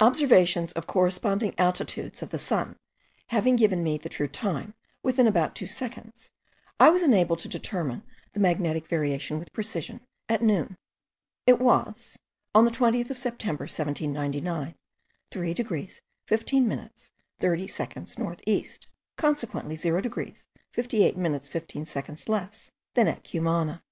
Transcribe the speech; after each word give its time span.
Observations 0.00 0.72
of 0.72 0.86
corresponding 0.86 1.54
altitudes 1.56 2.20
of 2.20 2.28
the 2.28 2.38
sun 2.38 2.76
having 3.28 3.56
given 3.56 3.82
me 3.82 3.96
the 3.96 4.10
true 4.10 4.28
time, 4.28 4.74
within 5.02 5.26
about 5.26 5.54
2 5.56 5.66
seconds, 5.66 6.30
I 6.78 6.90
was 6.90 7.02
enabled 7.02 7.38
to 7.38 7.48
determine 7.48 8.02
the 8.34 8.40
magnetic 8.40 8.86
variation 8.86 9.38
with 9.38 9.50
precision, 9.54 10.02
at 10.28 10.42
noon. 10.42 10.76
It 11.46 11.58
was, 11.58 12.18
on 12.54 12.66
the 12.66 12.70
20th 12.70 13.08
of 13.08 13.16
September, 13.16 13.62
1799, 13.62 14.74
3 15.30 15.54
degrees 15.54 16.02
15 16.26 16.68
minutes 16.68 17.10
30 17.38 17.66
seconds 17.66 18.18
north 18.18 18.42
east; 18.46 18.88
consequently 19.16 19.74
0 19.74 20.02
degrees 20.02 20.48
58 20.74 21.16
minutes 21.16 21.48
15 21.48 21.86
seconds 21.86 22.28
less 22.28 22.70
than 22.92 23.08
at 23.08 23.24
Cumana. 23.24 23.82